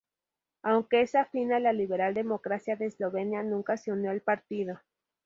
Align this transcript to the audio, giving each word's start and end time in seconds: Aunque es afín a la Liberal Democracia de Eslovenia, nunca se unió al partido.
Aunque 0.63 1.01
es 1.01 1.13
afín 1.13 1.53
a 1.53 1.59
la 1.59 1.73
Liberal 1.73 2.15
Democracia 2.15 2.75
de 2.75 2.87
Eslovenia, 2.87 3.43
nunca 3.43 3.77
se 3.77 3.91
unió 3.91 4.09
al 4.09 4.21
partido. 4.21 4.79